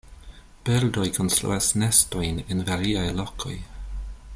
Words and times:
Birdoj 0.69 1.05
konstruas 1.17 1.69
nestojn 1.83 2.41
en 2.49 2.65
variaj 2.71 3.05
lokoj. 3.23 3.57